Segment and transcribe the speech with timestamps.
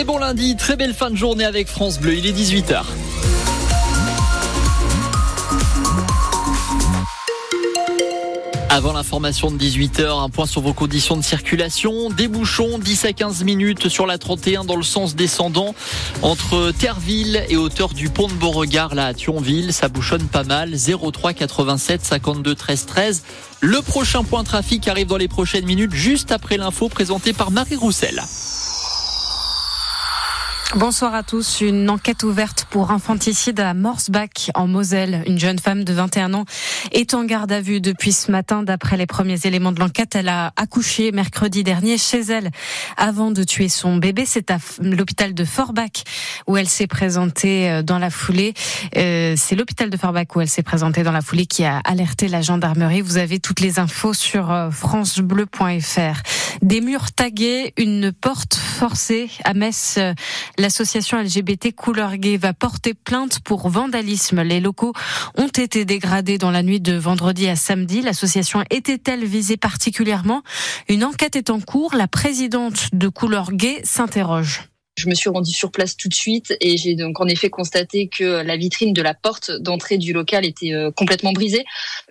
[0.00, 2.84] Très bon lundi, très belle fin de journée avec France Bleu, il est 18h.
[8.70, 12.08] Avant l'information de 18h, un point sur vos conditions de circulation.
[12.08, 15.74] Des bouchons, 10 à 15 minutes sur la 31 dans le sens descendant
[16.22, 19.74] entre Terreville et hauteur du pont de Beauregard là à Thionville.
[19.74, 20.76] Ça bouchonne pas mal.
[20.78, 23.22] 03 87 52 13 13.
[23.60, 27.76] Le prochain point trafic arrive dans les prochaines minutes juste après l'info présentée par Marie
[27.76, 28.22] Roussel.
[30.76, 31.62] Bonsoir à tous.
[31.62, 35.24] Une enquête ouverte pour infanticide à Morsbach en Moselle.
[35.26, 36.44] Une jeune femme de 21 ans
[36.92, 38.62] est en garde à vue depuis ce matin.
[38.62, 42.52] D'après les premiers éléments de l'enquête, elle a accouché mercredi dernier chez elle
[42.96, 44.22] avant de tuer son bébé.
[44.26, 46.04] C'est à l'hôpital de Forbach
[46.46, 48.54] où elle s'est présentée euh, dans la foulée.
[48.96, 52.28] Euh, c'est l'hôpital de Forbach où elle s'est présentée dans la foulée qui a alerté
[52.28, 53.00] la gendarmerie.
[53.00, 56.22] Vous avez toutes les infos sur euh, francebleu.fr.
[56.62, 59.98] Des murs tagués, une porte forcée à Metz
[60.60, 64.42] L'association LGBT Couleur Gay va porter plainte pour vandalisme.
[64.42, 64.92] Les locaux
[65.38, 68.02] ont été dégradés dans la nuit de vendredi à samedi.
[68.02, 70.42] L'association était-elle visée particulièrement?
[70.90, 71.94] Une enquête est en cours.
[71.94, 74.69] La présidente de Couleur Gay s'interroge.
[75.00, 78.08] Je me suis rendue sur place tout de suite et j'ai donc en effet constaté
[78.08, 81.64] que la vitrine de la porte d'entrée du local était euh, complètement brisée.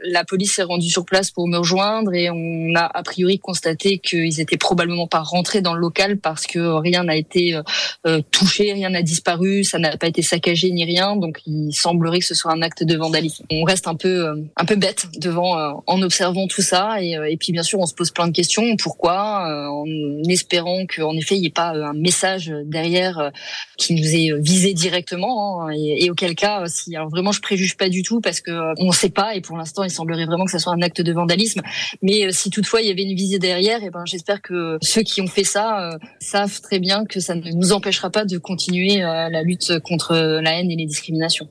[0.04, 4.00] La police s'est rendue sur place pour me rejoindre et on a a priori constaté
[4.00, 7.62] qu'ils étaient probablement pas rentrés dans le local parce que rien n'a été euh,
[8.08, 11.16] euh, touché, rien n'a disparu, ça n'a pas été saccagé ni rien.
[11.16, 13.46] Donc il semblerait que ce soit un acte de vandalisme.
[13.52, 17.52] On reste un peu un peu bête devant en observant tout ça et, et puis
[17.52, 18.76] bien sûr on se pose plein de questions.
[18.78, 19.86] Pourquoi En
[20.28, 22.52] espérant qu'en effet il n'y ait pas un message
[22.86, 23.30] euh,
[23.78, 27.78] qui nous est visé directement hein, et, auquel cas euh, si alors vraiment je préjuge
[27.78, 30.46] pas du tout parce que euh, on sait pas et pour l'instant il semblerait vraiment
[30.46, 31.62] que ça soit un acte de vandalisme
[32.02, 35.02] mais si toutefois il y avait une visée derrière et eh ben j'espère que ceux
[35.02, 38.98] qui ont fait ça savent très bien que ça ne nous empêchera pas de continuer
[38.98, 41.50] la lutte contre la haine et les discriminations.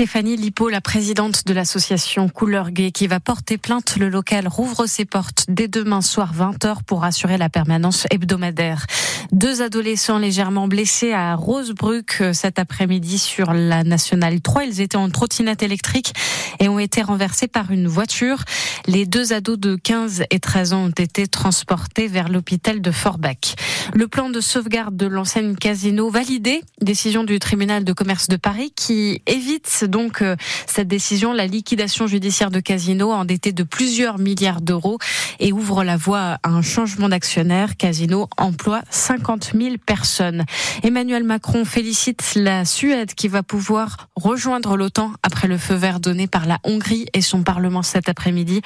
[0.00, 3.96] Stéphanie Lipo, la présidente de l'association Couleur Gay, qui va porter plainte.
[3.98, 8.86] Le local rouvre ses portes dès demain soir 20h pour assurer la permanence hebdomadaire.
[9.30, 14.64] Deux adolescents légèrement blessés à Rosebruck euh, cet après-midi sur la nationale 3.
[14.64, 16.14] Ils étaient en trottinette électrique
[16.60, 18.44] et ont été renversés par une voiture.
[18.86, 23.54] Les deux ados de 15 et 13 ans ont été transportés vers l'hôpital de Forbach.
[23.92, 28.72] Le plan de sauvegarde de l'enseigne Casino validé, décision du tribunal de commerce de Paris
[28.74, 30.36] qui évite donc euh,
[30.66, 34.98] cette décision, la liquidation judiciaire de Casino endetté de plusieurs milliards d'euros
[35.38, 37.76] et ouvre la voie à un changement d'actionnaire.
[37.76, 40.44] Casino emploie 50 000 personnes.
[40.82, 46.26] Emmanuel Macron félicite la Suède qui va pouvoir rejoindre l'OTAN après le feu vert donné
[46.26, 48.62] par la Hongrie et son Parlement cet après-midi.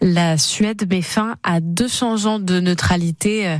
[0.00, 3.58] La Suède met fin à 200 ans de neutralité, euh,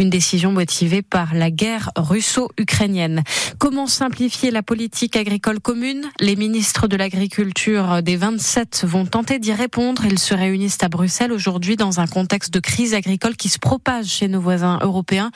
[0.00, 3.22] une décision motivée par la guerre russo-ukrainienne.
[3.58, 6.06] Comment simplifier la politique agricole commune?
[6.20, 10.06] Les ministres de l'Agriculture des 27 vont tenter d'y répondre.
[10.06, 14.06] Ils se réunissent à Bruxelles aujourd'hui dans un contexte de crise agricole qui se propage
[14.06, 15.30] chez nos voisins européens.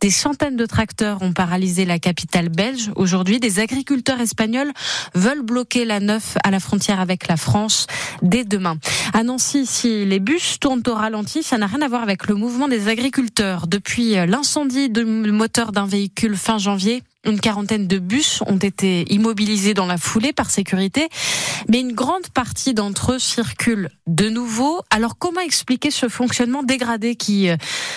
[0.00, 2.90] Des centaines de tracteurs ont paralysé la capitale belge.
[2.96, 4.72] Aujourd'hui, des agriculteurs espagnols
[5.14, 7.86] veulent bloquer la neuf à la frontière avec la France
[8.22, 8.78] dès demain.
[9.12, 12.34] À Nancy, si les bus tournent au ralenti, ça n'a rien à voir avec le
[12.34, 13.68] mouvement des agriculteurs.
[13.68, 19.74] Depuis l'incendie du moteur d'un véhicule fin janvier, une quarantaine de bus ont été immobilisés
[19.74, 21.08] dans la foulée par sécurité,
[21.68, 24.80] mais une grande partie d'entre eux circulent de nouveau.
[24.90, 27.56] Alors comment expliquer ce fonctionnement dégradé qui euh,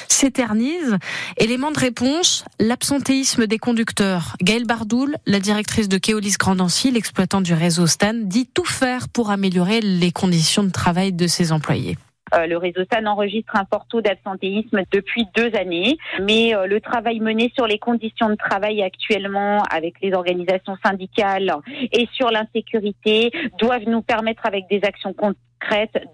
[0.10, 0.98] s'éternise?
[1.38, 4.36] Élément de réponse, l'absentéisme des conducteurs.
[4.42, 9.30] Gaëlle Bardoul, la directrice de Keolis Grandancy, l'exploitant du réseau Stan, dit tout faire pour
[9.30, 11.98] améliorer les conditions de travail de ses employés.
[12.36, 16.80] Euh, le réseau SAN enregistre un fort taux d'absentéisme depuis deux années, mais euh, le
[16.82, 21.54] travail mené sur les conditions de travail actuellement avec les organisations syndicales
[21.92, 25.14] et sur l'insécurité doivent nous permettre avec des actions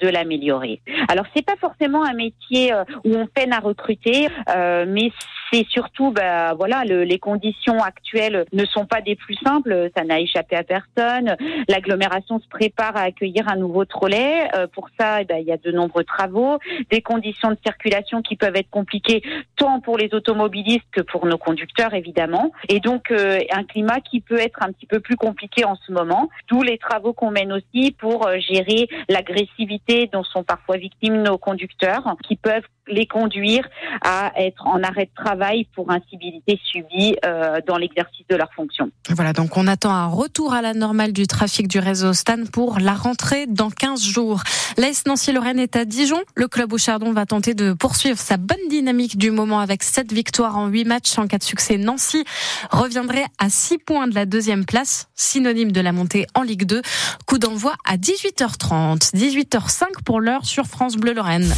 [0.02, 0.82] de l'améliorer.
[1.08, 5.12] Alors c'est pas forcément un métier euh, où on peine à recruter, euh, mais
[5.52, 9.90] c'est surtout, bah, voilà, le, les conditions actuelles ne sont pas des plus simples.
[9.96, 11.36] Ça n'a échappé à personne.
[11.68, 14.48] L'agglomération se prépare à accueillir un nouveau trolley.
[14.56, 16.60] Euh, pour ça, eh ben, il y a de nombreux travaux,
[16.92, 19.22] des conditions de circulation qui peuvent être compliquées
[19.56, 22.52] tant pour les automobilistes que pour nos conducteurs, évidemment.
[22.70, 26.30] Et donc un climat qui peut être un petit peu plus compliqué en ce moment.
[26.48, 32.16] D'où les travaux qu'on mène aussi pour gérer l'agressivité dont sont parfois victimes nos conducteurs,
[32.24, 33.68] qui peuvent les conduire
[34.02, 38.90] à être en arrêt de travail pour incivilité subie euh, dans l'exercice de leurs fonctions.
[39.10, 42.80] Voilà, donc on attend un retour à la normale du trafic du réseau Stan pour
[42.80, 44.42] la rentrée dans 15 jours.
[44.78, 46.22] L'AS Nancy-Lorraine est à Dijon.
[46.36, 50.12] Le club au Chardon va tenter de poursuivre sa bonne dynamique du moment avec 7
[50.12, 51.18] victoires en 8 matchs.
[51.18, 52.24] En cas de succès, Nancy
[52.72, 56.82] reviendrait à 6 points de la deuxième place, synonyme de la montée en Ligue 2.
[57.26, 59.16] Coup d'envoi à 18h30.
[59.16, 61.54] 18h05 pour l'heure sur France Bleu Lorraine.